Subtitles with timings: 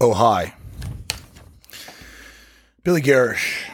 [0.00, 0.54] Oh, hi.
[2.84, 3.64] Billy Garish.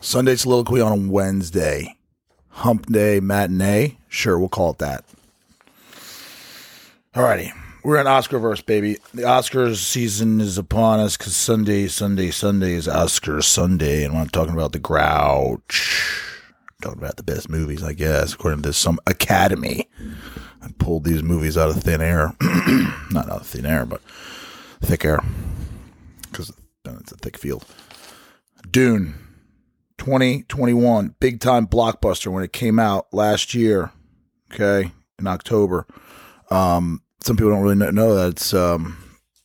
[0.00, 1.96] Sunday soliloquy on Wednesday.
[2.50, 3.98] Hump day matinee.
[4.08, 5.04] Sure, we'll call it that.
[7.12, 7.50] Alrighty.
[7.82, 8.98] We're in Oscarverse, baby.
[9.12, 14.26] The Oscars season is upon us because Sunday, Sunday, Sunday is Oscars Sunday, and we're
[14.26, 16.22] talking about the Grouch.
[16.80, 19.88] Talking about the best movies, I guess, according to some Academy.
[20.62, 22.34] I pulled these movies out of thin air.
[23.10, 24.00] Not out of thin air, but
[24.80, 25.20] thick air.
[26.22, 26.52] Because
[26.84, 27.64] it's a thick field.
[28.70, 29.14] Dune
[29.98, 33.92] 2021, big time blockbuster when it came out last year.
[34.52, 35.86] Okay, in October.
[36.50, 38.96] Um, some people don't really know that it's um,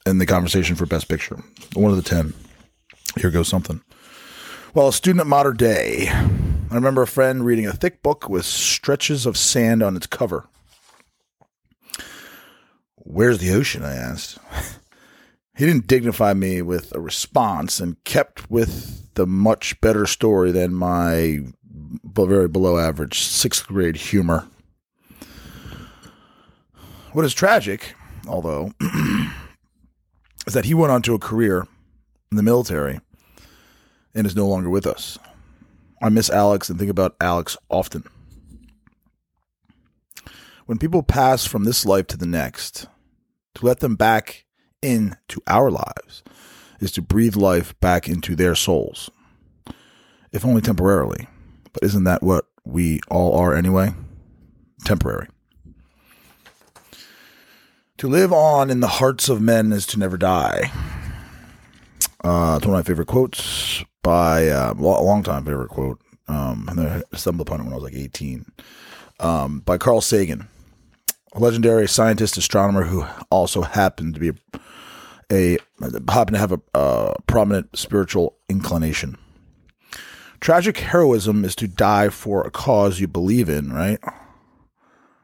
[0.05, 1.37] in the conversation for Best Picture.
[1.73, 2.33] One of the 10.
[3.17, 3.81] Here goes something.
[4.73, 6.09] Well, a student at modern day.
[6.09, 10.47] I remember a friend reading a thick book with stretches of sand on its cover.
[13.05, 13.83] Where's the ocean?
[13.83, 14.39] I asked.
[15.55, 20.73] He didn't dignify me with a response and kept with the much better story than
[20.73, 21.41] my
[22.03, 24.47] very below average sixth grade humor.
[27.13, 27.93] What is tragic,
[28.27, 28.73] although,
[30.47, 31.67] is that he went on to a career
[32.31, 32.99] in the military
[34.13, 35.17] and is no longer with us.
[36.01, 38.03] I miss Alex and think about Alex often.
[40.65, 42.87] When people pass from this life to the next,
[43.55, 44.45] to let them back
[44.81, 46.23] into our lives
[46.79, 49.09] is to breathe life back into their souls,
[50.31, 51.27] if only temporarily.
[51.73, 53.93] But isn't that what we all are anyway?
[54.83, 55.27] Temporary.
[57.99, 60.71] To live on in the hearts of men is to never die.
[62.23, 66.01] Uh, it's one of my favorite quotes by uh, a long time favorite quote.
[66.27, 68.45] Um, and I stumbled upon it when I was like 18.
[69.19, 70.49] Um, by Carl Sagan,
[71.39, 74.33] legendary scientist astronomer who also happened to be a
[75.31, 75.57] a
[76.11, 79.17] happen to have a uh, prominent spiritual inclination.
[80.39, 83.99] Tragic heroism is to die for a cause you believe in, right?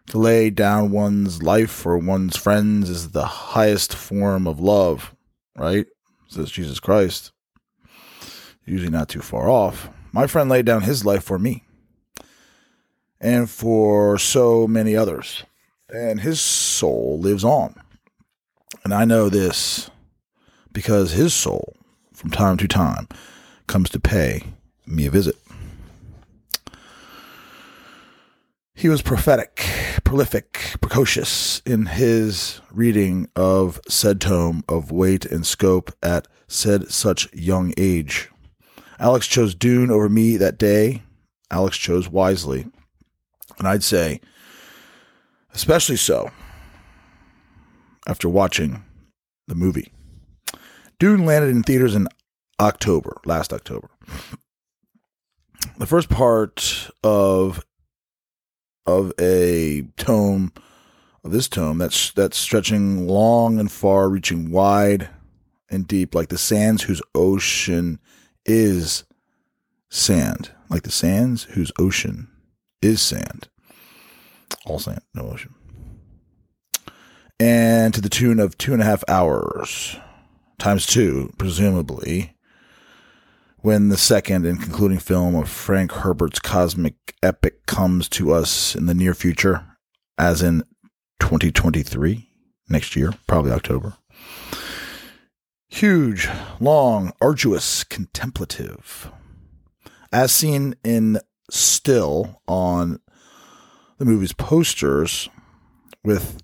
[0.07, 5.16] To lay down one's life for one's friends is the highest form of love,
[5.55, 5.85] right?
[6.28, 7.31] Says Jesus Christ.
[8.66, 9.89] Usually not too far off.
[10.11, 11.63] My friend laid down his life for me
[13.19, 15.43] and for so many others,
[15.91, 17.75] and his soul lives on.
[18.84, 19.90] And I know this
[20.72, 21.75] because his soul,
[22.13, 23.07] from time to time,
[23.68, 24.44] comes to pay
[24.85, 25.35] me a visit.
[28.74, 29.63] He was prophetic,
[30.03, 37.31] prolific, precocious in his reading of said tome of weight and scope at said such
[37.34, 38.29] young age.
[39.00, 41.03] Alex chose Dune over me that day.
[41.52, 42.68] Alex chose wisely.
[43.59, 44.22] And I'd say,
[45.53, 46.31] especially so
[48.07, 48.84] after watching
[49.47, 49.91] the movie.
[51.00, 52.07] Dune landed in theaters in
[52.59, 53.90] October, last October.
[55.78, 57.66] The first part of
[58.85, 60.51] of a tome
[61.23, 65.09] of this tome that's that's stretching long and far, reaching wide
[65.69, 68.00] and deep, like the sands whose ocean
[68.45, 69.06] is
[69.90, 72.28] sand, like the sands whose ocean
[72.81, 73.47] is sand.
[74.66, 75.53] All sand, no ocean
[77.41, 79.97] and to the tune of two and a half hours
[80.59, 82.38] times two, presumably,
[83.57, 88.85] when the second and concluding film of Frank Herbert's cosmic epic comes to us in
[88.85, 89.66] the near future,
[90.19, 90.61] as in
[91.19, 92.29] 2023,
[92.69, 93.95] next year, probably October.
[95.67, 96.29] Huge,
[96.59, 99.11] long, arduous, contemplative.
[100.11, 101.19] As seen in
[101.50, 103.00] still on
[104.01, 105.29] the movie's posters,
[106.03, 106.41] with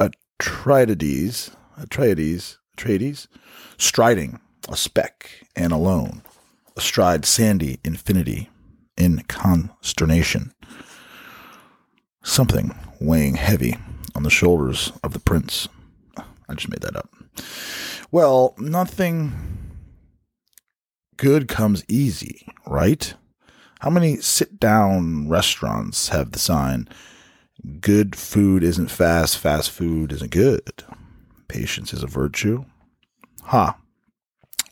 [0.00, 3.28] Atreides, Atreides, Atreides,
[3.78, 6.22] striding a speck and alone,
[6.76, 8.50] astride sandy infinity
[8.96, 10.52] in consternation.
[12.24, 13.76] Something weighing heavy
[14.16, 15.68] on the shoulders of the prince.
[16.16, 17.14] I just made that up.
[18.10, 19.32] Well, nothing
[21.16, 23.14] good comes easy, right?
[23.80, 26.88] How many sit down restaurants have the sign,
[27.80, 30.84] Good food isn't fast, fast food isn't good.
[31.48, 32.64] Patience is a virtue.
[33.42, 33.66] Ha.
[33.66, 33.72] Huh.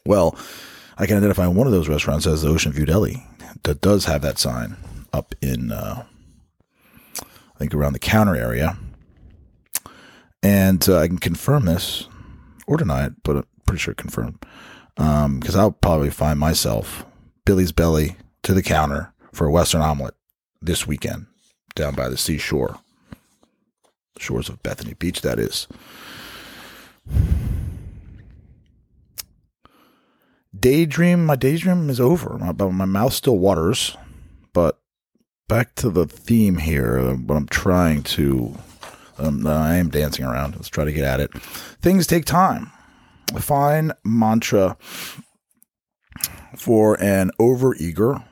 [0.06, 0.38] Well,
[0.98, 3.26] I can identify one of those restaurants as the Ocean View Deli
[3.62, 4.76] that does have that sign
[5.12, 6.04] up in, uh,
[7.20, 8.76] I think, around the counter area.
[10.42, 12.06] And uh, I can confirm this
[12.66, 14.38] or deny it, but I'm pretty sure confirm.
[14.94, 17.06] Because um, I'll probably find myself
[17.44, 20.14] Billy's Belly to the counter for a Western omelet
[20.62, 21.26] this weekend
[21.74, 22.78] down by the seashore.
[24.18, 25.66] Shores of Bethany Beach, that is.
[30.64, 32.38] daydream, my daydream is over.
[32.38, 33.96] My, my mouth still waters,
[34.52, 34.80] but
[35.48, 37.14] back to the theme here.
[37.14, 38.54] What I'm trying to,
[39.18, 40.56] um, I am dancing around.
[40.56, 41.32] Let's try to get at it.
[41.82, 42.70] Things take time.
[43.34, 44.76] A fine mantra
[46.56, 48.24] for an overeager,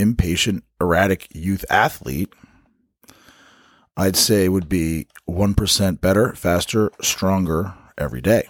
[0.00, 2.32] impatient, erratic youth athlete,
[3.96, 8.48] I'd say would be 1% better, faster, stronger every day.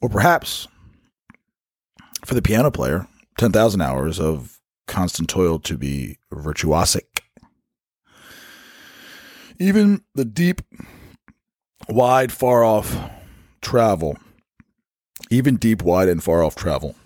[0.00, 0.68] Or perhaps
[2.24, 3.06] for the piano player,
[3.38, 7.20] 10,000 hours of constant toil to be virtuosic.
[9.58, 10.62] Even the deep,
[11.88, 12.96] wide, far off
[13.60, 14.16] travel,
[15.30, 16.96] even deep, wide, and far off travel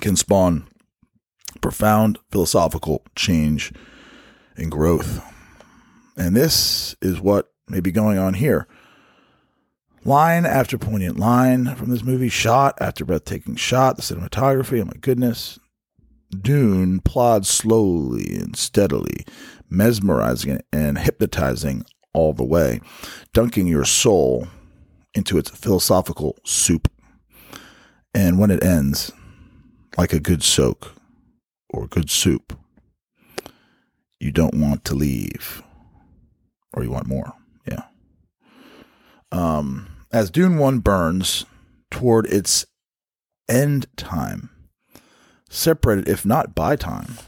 [0.00, 0.66] can spawn
[1.60, 3.72] profound philosophical change
[4.56, 5.22] and growth.
[6.16, 8.66] And this is what may be going on here.
[10.04, 14.98] Line after poignant line from this movie, shot after breathtaking shot, the cinematography, oh my
[15.00, 15.58] goodness.
[16.30, 19.26] Dune plods slowly and steadily,
[19.68, 21.84] mesmerizing and hypnotizing
[22.14, 22.80] all the way,
[23.32, 24.48] dunking your soul
[25.14, 26.90] into its philosophical soup.
[28.14, 29.12] And when it ends,
[29.96, 30.94] like a good soak
[31.70, 32.58] or good soup,
[34.18, 35.62] you don't want to leave,
[36.72, 37.32] or you want more.
[37.66, 37.84] Yeah.
[39.32, 41.46] Um, as Dune 1 burns
[41.90, 42.66] toward its
[43.48, 44.50] end time,
[45.48, 47.18] separated, if not by time,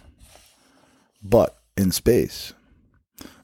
[1.22, 2.52] but in space,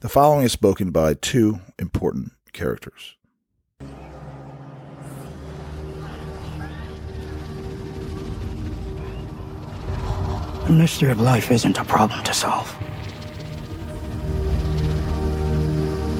[0.01, 3.15] the following is spoken by two important characters.
[10.69, 12.71] The mystery of life isn't a problem to solve,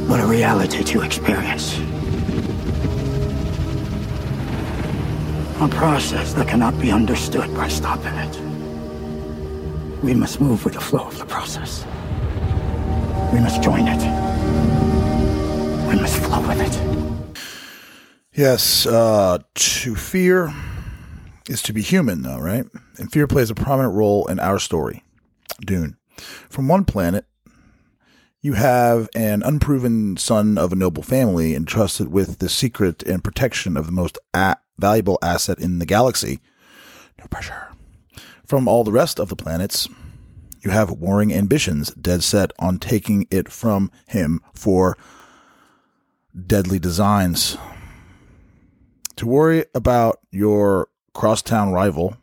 [0.07, 1.77] but a reality to experience.
[5.61, 8.39] A process that cannot be understood by stopping it.
[10.01, 11.85] We must move with the flow of the process.
[13.31, 14.01] We must join it.
[15.87, 17.37] We must flow with it.
[18.33, 20.51] Yes, uh, to fear
[21.49, 22.65] is to be human, though, right?
[22.97, 25.03] And fear plays a prominent role in our story,
[25.61, 25.97] Dune.
[26.49, 27.25] From one planet,
[28.41, 33.75] you have an unproven son of a noble family entrusted with the secret and protection
[33.75, 36.39] of the most a- valuable asset in the galaxy.
[37.17, 37.67] No pressure.
[38.45, 39.89] From all the rest of the planets,
[40.61, 44.97] you have warring ambitions dead set on taking it from him for
[46.47, 47.57] deadly designs.
[49.17, 52.17] To worry about your crosstown rival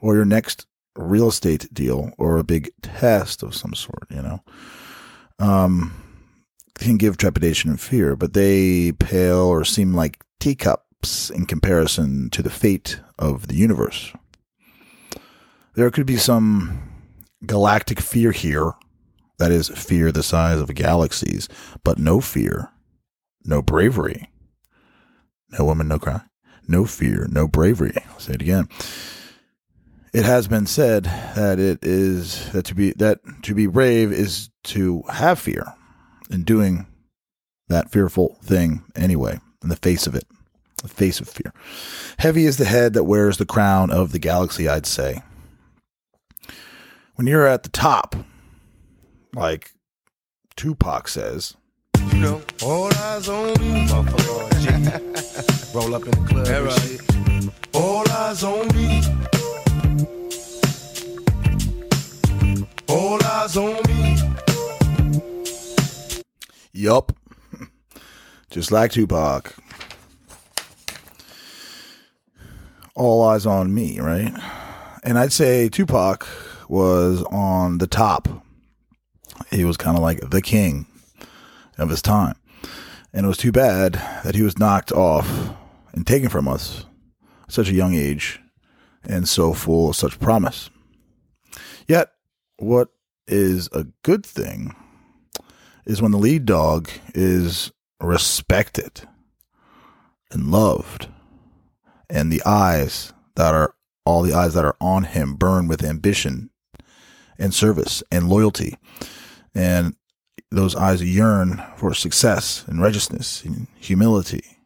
[0.00, 0.66] or your next
[0.96, 4.42] real estate deal or a big test of some sort, you know,
[5.38, 5.92] um,
[6.78, 12.42] can give trepidation and fear, but they pale or seem like teacups in comparison to
[12.42, 14.12] the fate of the universe.
[15.74, 16.80] There could be some
[17.46, 18.72] galactic fear here,
[19.38, 21.48] that is, fear the size of galaxies,
[21.84, 22.70] but no fear,
[23.44, 24.28] no bravery.
[25.56, 26.20] No woman, no cry.
[26.68, 27.94] No fear, no bravery.
[28.10, 28.68] I'll say it again.
[30.12, 34.50] It has been said that it is that to be that to be brave is
[34.64, 35.74] to have fear
[36.30, 36.86] in doing
[37.68, 40.24] that fearful thing anyway, in the face of it.
[40.82, 41.52] The face of fear.
[42.18, 45.22] Heavy is the head that wears the crown of the galaxy, I'd say.
[47.16, 48.14] When you're at the top,
[49.34, 49.72] like
[50.54, 51.56] Tupac says,
[52.12, 53.88] You know, all eyes on me.
[55.72, 55.74] Motherfucker, G.
[55.74, 56.46] Roll up in the club.
[56.46, 57.00] and shit.
[57.74, 59.02] All eyes on me.
[62.88, 64.16] All eyes on me.
[66.72, 67.12] Yup.
[68.50, 69.54] Just like Tupac.
[72.94, 74.32] All eyes on me, right?
[75.04, 76.26] And I'd say Tupac
[76.68, 78.28] was on the top.
[79.50, 80.86] He was kind of like the king
[81.78, 82.34] of his time.
[83.12, 83.94] And it was too bad
[84.24, 85.56] that he was knocked off
[85.98, 86.84] and taken from us
[87.42, 88.38] at such a young age
[89.02, 90.70] and so full of such promise.
[91.88, 92.12] Yet,
[92.58, 92.90] what
[93.26, 94.76] is a good thing
[95.86, 99.08] is when the lead dog is respected
[100.30, 101.08] and loved,
[102.08, 103.74] and the eyes that are
[104.06, 106.50] all the eyes that are on him burn with ambition
[107.40, 108.76] and service and loyalty,
[109.52, 109.96] and
[110.52, 114.57] those eyes yearn for success and righteousness and humility.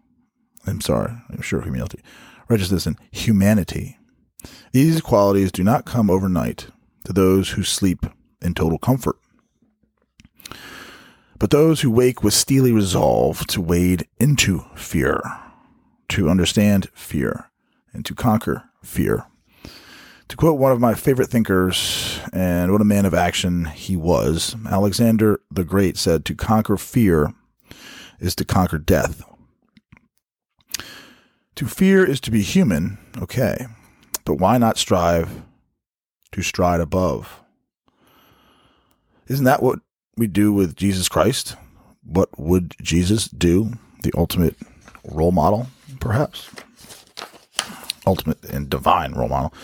[0.66, 2.00] I'm sorry, I'm sure humility,
[2.48, 3.98] righteousness and humanity.
[4.72, 6.68] These qualities do not come overnight
[7.04, 8.06] to those who sleep
[8.40, 9.16] in total comfort.
[11.38, 15.20] But those who wake with steely resolve to wade into fear,
[16.10, 17.50] to understand fear,
[17.92, 19.26] and to conquer fear.
[20.28, 24.56] To quote one of my favorite thinkers, and what a man of action he was,
[24.66, 27.34] Alexander the Great said, To conquer fear
[28.20, 29.22] is to conquer death.
[31.62, 33.68] To fear is to be human, okay,
[34.24, 35.42] but why not strive
[36.32, 37.40] to stride above?
[39.28, 39.78] Isn't that what
[40.16, 41.54] we do with Jesus Christ?
[42.02, 43.74] What would Jesus do?
[44.02, 44.56] The ultimate
[45.04, 45.68] role model,
[46.00, 46.50] perhaps?
[48.08, 49.54] Ultimate and divine role model.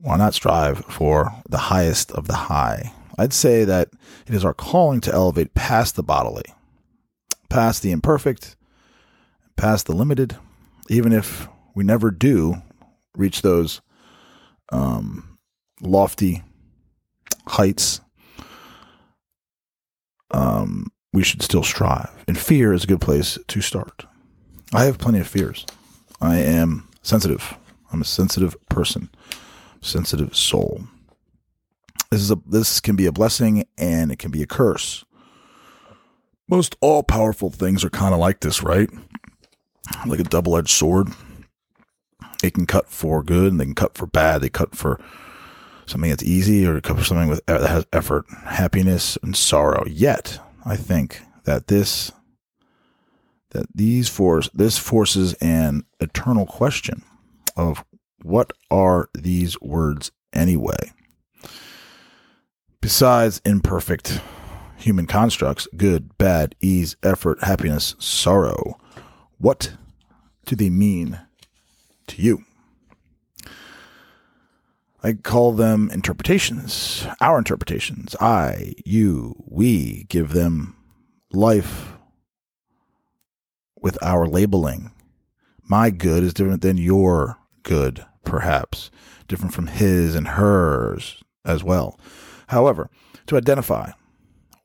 [0.00, 2.94] Why not strive for the highest of the high?
[3.18, 3.90] I'd say that
[4.26, 6.54] it is our calling to elevate past the bodily,
[7.50, 8.56] past the imperfect,
[9.56, 10.38] past the limited,
[10.92, 12.56] even if we never do
[13.16, 13.80] reach those
[14.70, 15.38] um,
[15.80, 16.42] lofty
[17.46, 18.00] heights
[20.32, 22.10] um, we should still strive.
[22.26, 24.06] And fear is a good place to start.
[24.72, 25.66] I have plenty of fears.
[26.20, 27.54] I am sensitive.
[27.92, 29.10] I'm a sensitive person,
[29.80, 30.84] sensitive soul.
[32.10, 35.04] This is a this can be a blessing and it can be a curse.
[36.48, 38.90] Most all powerful things are kind of like this, right?
[40.06, 41.08] Like a double edged sword.
[42.42, 44.40] It can cut for good and they can cut for bad.
[44.40, 45.00] They cut for
[45.86, 49.84] something that's easy or cut for something with uh, that has effort, happiness, and sorrow.
[49.86, 52.12] Yet, I think that this
[53.50, 57.02] that these force this forces an eternal question
[57.56, 57.84] of
[58.22, 60.92] what are these words anyway?
[62.80, 64.20] Besides imperfect
[64.76, 68.78] human constructs, good, bad, ease, effort, happiness, sorrow,
[69.42, 69.72] what
[70.46, 71.20] do they mean
[72.06, 72.44] to you?
[75.02, 78.14] I call them interpretations, our interpretations.
[78.20, 80.76] I, you, we give them
[81.32, 81.94] life
[83.80, 84.92] with our labeling.
[85.64, 88.92] My good is different than your good, perhaps,
[89.26, 91.98] different from his and hers as well.
[92.46, 92.90] However,
[93.26, 93.90] to identify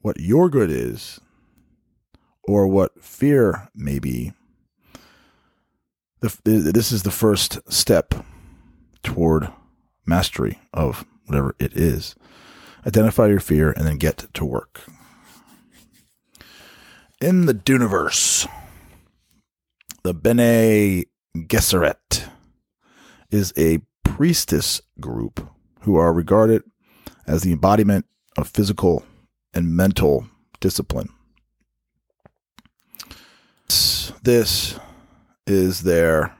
[0.01, 1.19] what your good is
[2.43, 4.33] or what fear may be,
[6.21, 8.13] this is the first step
[9.03, 9.49] toward
[10.05, 12.15] mastery of whatever it is.
[12.85, 14.81] Identify your fear and then get to work.
[17.19, 18.47] In the Duniverse,
[20.03, 21.03] the Bene
[21.35, 22.29] Gesserit
[23.29, 25.49] is a priestess group
[25.81, 26.63] who are regarded
[27.25, 28.05] as the embodiment
[28.37, 29.03] of physical
[29.53, 30.27] and mental
[30.59, 31.09] discipline.
[34.23, 34.79] This
[35.47, 36.35] is their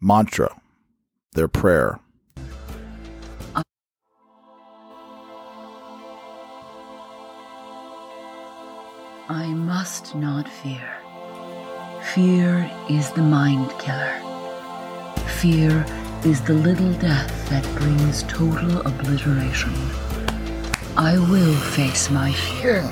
[0.00, 0.58] mantra,
[1.34, 2.00] their prayer.
[9.30, 10.90] I must not fear.
[12.14, 14.14] Fear is the mind killer.
[15.40, 15.84] Fear
[16.24, 19.74] is the little death that brings total obliteration.
[20.96, 22.90] I will face my fear.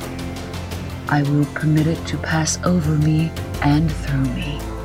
[1.09, 3.33] I will permit it to pass over me
[3.63, 4.76] and through me.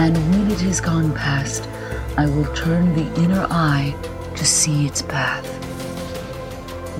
[0.00, 1.68] And when it is gone past,
[2.16, 3.94] I will turn the inner eye
[4.34, 5.44] to see its path.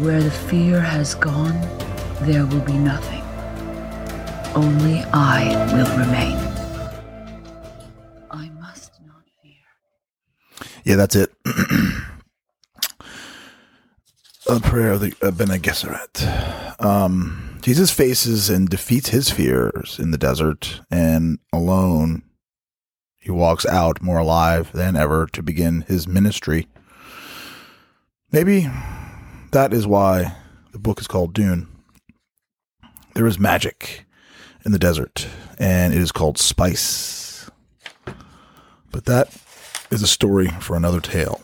[0.01, 1.59] Where the fear has gone,
[2.21, 3.23] there will be nothing.
[4.55, 6.37] Only I will remain.
[8.31, 9.65] I must not fear.
[10.85, 11.33] Yeah, that's it.
[14.47, 16.85] a prayer of the uh, Bene Gesserit.
[16.85, 22.25] Um, Jesus faces and defeats his fears in the desert, and alone
[23.21, 26.67] he walks out more alive than ever to begin his ministry.
[28.33, 28.69] Maybe
[29.53, 30.37] that is why
[30.73, 31.69] the book is called Dune.
[33.15, 34.07] There is magic
[34.65, 37.51] in the desert, and it is called Spice.
[38.91, 39.37] But that
[39.91, 41.41] is a story for another tale.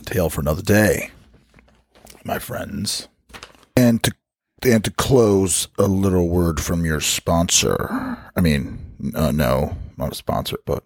[0.00, 1.10] A tale for another day,
[2.24, 3.08] my friends.
[3.76, 4.12] And to
[4.62, 8.18] and to close, a little word from your sponsor.
[8.34, 10.82] I mean, uh, no, not a sponsor, but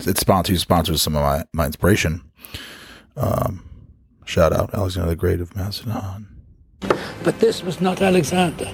[0.00, 0.52] it's sponsor.
[0.52, 2.22] He sponsors some of my my inspiration.
[3.16, 3.64] Um,
[4.24, 6.26] shout out Alexander the Great of Macedon.
[7.24, 8.72] But this was not Alexander.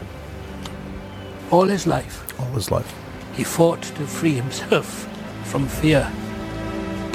[1.50, 2.92] All his life, All his life.
[3.34, 5.08] he fought to free himself
[5.44, 6.10] from fear.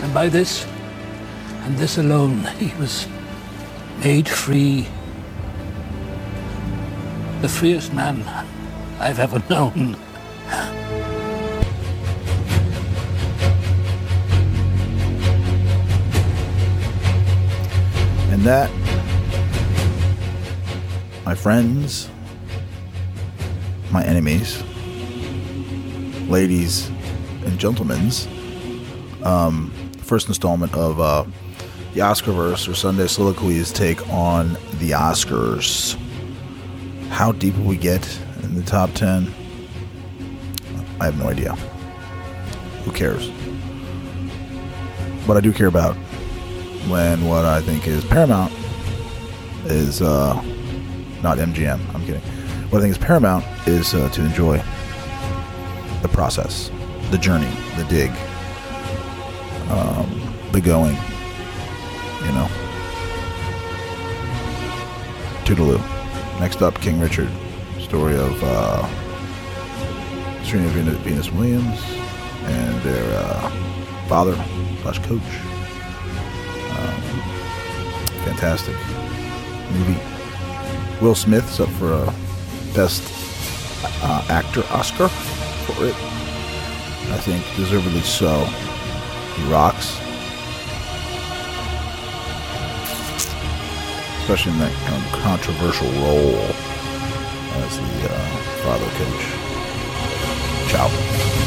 [0.04, 0.66] And by this,
[1.66, 3.08] and this alone, he was
[4.04, 4.88] made free.
[7.42, 8.24] The freest man
[9.00, 9.96] I've ever known.
[18.42, 18.72] And that,
[21.24, 22.10] my friends,
[23.92, 24.64] my enemies,
[26.28, 26.88] ladies
[27.46, 28.10] and gentlemen,
[29.22, 31.24] Um, first installment of uh,
[31.94, 35.96] the Oscarverse or Sunday Soliloquies take on the Oscars.
[37.10, 38.04] How deep will we get
[38.42, 39.32] in the top 10?
[41.00, 41.54] I have no idea.
[42.86, 43.30] Who cares?
[45.28, 45.96] What I do care about
[46.90, 48.52] when what I think is paramount
[49.66, 50.34] is uh,
[51.22, 51.80] not MGM.
[51.94, 52.22] I'm kidding.
[52.70, 54.58] What I think is paramount is uh, to enjoy
[56.02, 56.72] the process,
[57.12, 58.12] the journey, the dig,
[59.70, 60.96] um, the going.
[62.26, 62.48] You know.
[65.44, 65.80] Toodaloo.
[66.40, 67.30] Next up, King Richard.
[67.80, 68.88] Story of uh,
[70.44, 71.82] Serena Venus, Williams
[72.46, 73.50] and their uh,
[74.08, 74.36] father
[74.82, 75.22] slash coach.
[78.22, 78.76] Um, fantastic
[79.72, 80.00] movie.
[81.02, 82.14] Will Smith's up for a
[82.74, 83.04] Best
[84.04, 85.96] uh, Actor Oscar for it.
[87.12, 88.46] I think deservedly so.
[89.36, 89.98] He rocks.
[94.22, 96.36] Especially in that of controversial role
[97.64, 98.26] as the uh,
[98.64, 99.26] father coach.
[100.72, 101.41] Ciao.